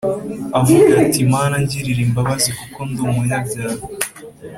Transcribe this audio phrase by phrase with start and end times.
[0.59, 3.83] Avuga ati mana ngirira imbabazi kuko ndi umunyabyaha